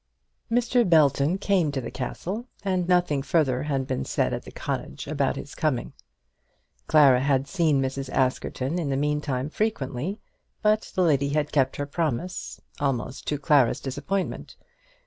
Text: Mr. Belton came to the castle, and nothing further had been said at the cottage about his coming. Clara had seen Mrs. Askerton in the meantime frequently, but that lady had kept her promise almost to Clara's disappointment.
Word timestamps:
Mr. 0.51 0.83
Belton 0.89 1.37
came 1.37 1.71
to 1.71 1.79
the 1.79 1.91
castle, 1.91 2.47
and 2.65 2.87
nothing 2.87 3.21
further 3.21 3.61
had 3.61 3.85
been 3.85 4.03
said 4.03 4.33
at 4.33 4.41
the 4.45 4.51
cottage 4.51 5.05
about 5.05 5.35
his 5.35 5.53
coming. 5.53 5.93
Clara 6.87 7.19
had 7.19 7.47
seen 7.47 7.79
Mrs. 7.79 8.09
Askerton 8.09 8.79
in 8.79 8.89
the 8.89 8.97
meantime 8.97 9.47
frequently, 9.47 10.19
but 10.63 10.91
that 10.95 11.01
lady 11.03 11.29
had 11.29 11.51
kept 11.51 11.75
her 11.75 11.85
promise 11.85 12.59
almost 12.79 13.27
to 13.27 13.37
Clara's 13.37 13.79
disappointment. 13.79 14.55